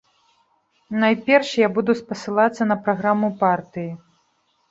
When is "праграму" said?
2.87-3.27